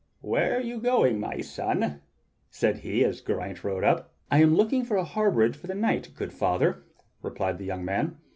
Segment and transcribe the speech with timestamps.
[0.21, 2.01] "Where are you going, my son?"
[2.49, 4.11] said he as Geraint rode up.
[4.31, 6.81] "I am looking for a harborage for the night, good father,"
[7.21, 8.17] replied the young man.